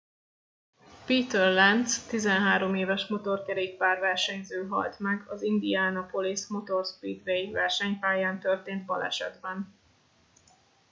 peter 1.05 1.51
lenz 1.53 2.07
13 2.07 2.75
éves 2.75 3.07
motorkerékpár 3.07 3.99
versenyző 3.99 4.67
halt 4.67 4.99
meg 4.99 5.23
az 5.27 5.41
indianapolis 5.41 6.47
motor 6.47 6.85
speedway 6.85 7.51
versenypályán 7.51 8.39
történt 8.39 8.85
balesetben 8.85 9.73